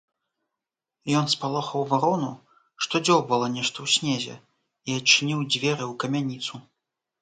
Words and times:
Ён 1.19 1.25
спалохаў 1.33 1.81
варону, 1.91 2.31
што 2.87 3.03
дзёўбала 3.05 3.53
нешта 3.59 3.77
ў 3.87 3.97
снезе, 3.99 4.35
і 4.89 5.01
адчыніў 5.01 5.49
дзверы 5.51 5.81
ў 5.81 5.93
камяніцу. 6.05 6.69